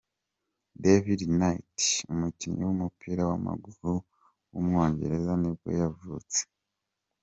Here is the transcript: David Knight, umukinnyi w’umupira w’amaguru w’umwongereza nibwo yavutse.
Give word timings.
David 0.83 1.21
Knight, 1.39 1.77
umukinnyi 2.13 2.61
w’umupira 2.65 3.21
w’amaguru 3.29 3.91
w’umwongereza 4.51 5.31
nibwo 5.41 5.69
yavutse. 5.81 6.41